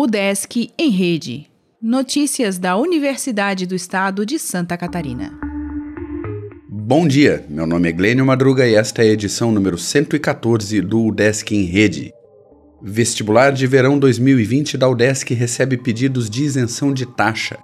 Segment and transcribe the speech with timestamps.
[0.00, 1.48] O Desk em Rede.
[1.82, 5.36] Notícias da Universidade do Estado de Santa Catarina.
[6.68, 11.06] Bom dia, meu nome é Glênio Madruga e esta é a edição número 114 do
[11.06, 12.12] UDESC em Rede.
[12.80, 17.58] Vestibular de Verão 2020 da UDESC recebe pedidos de isenção de taxa.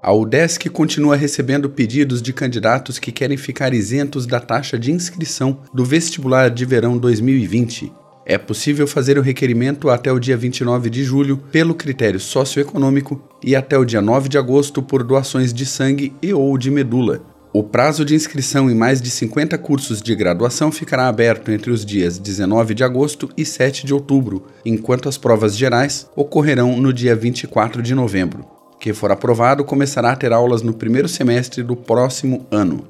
[0.00, 5.58] A UDESC continua recebendo pedidos de candidatos que querem ficar isentos da taxa de inscrição
[5.74, 7.92] do Vestibular de Verão 2020.
[8.24, 13.56] É possível fazer o requerimento até o dia 29 de julho pelo critério socioeconômico e
[13.56, 17.20] até o dia 9 de agosto por doações de sangue e ou de medula.
[17.52, 21.84] O prazo de inscrição em mais de 50 cursos de graduação ficará aberto entre os
[21.84, 27.16] dias 19 de agosto e 7 de outubro, enquanto as provas gerais ocorrerão no dia
[27.16, 28.57] 24 de novembro.
[28.78, 32.86] Quem for aprovado começará a ter aulas no primeiro semestre do próximo ano.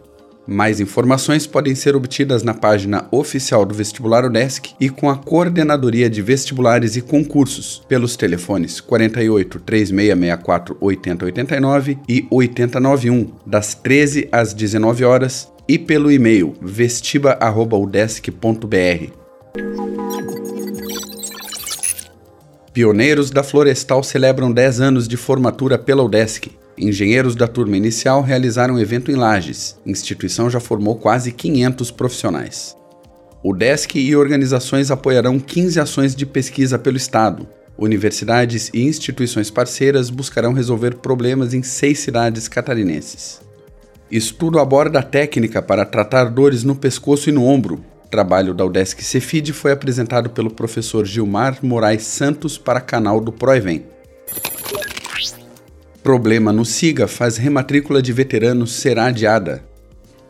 [0.50, 6.08] Mais informações podem ser obtidas na página oficial do Vestibular UDESC e com a Coordenadoria
[6.08, 15.04] de Vestibulares e Concursos, pelos telefones 48 3664 8089 e 8091, das 13 às 19
[15.04, 19.27] horas, e pelo e-mail vestiba.udesc.br.
[22.72, 26.50] Pioneiros da Florestal celebram 10 anos de formatura pela UDESC.
[26.76, 29.76] Engenheiros da turma inicial realizaram um evento em Lages.
[29.84, 32.76] A instituição já formou quase 500 profissionais.
[33.42, 37.48] O DESC e organizações apoiarão 15 ações de pesquisa pelo Estado.
[37.78, 43.40] Universidades e instituições parceiras buscarão resolver problemas em seis cidades catarinenses.
[44.10, 47.84] Estudo aborda a técnica para tratar dores no pescoço e no ombro.
[48.10, 53.84] Trabalho da UDESC Cefid foi apresentado pelo professor Gilmar Moraes Santos para canal do Proevem.
[56.02, 59.62] Problema no SIGA faz rematrícula de veteranos ser adiada.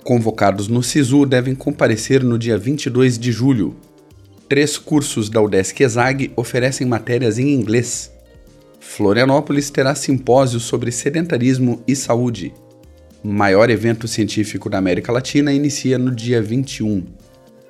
[0.03, 3.77] Convocados no SISU devem comparecer no dia 22 de julho.
[4.49, 8.11] Três cursos da UDESC ESAG oferecem matérias em inglês.
[8.81, 12.53] Florianópolis terá simpósio sobre sedentarismo e saúde.
[13.23, 17.18] Maior evento científico da América Latina inicia no dia 21.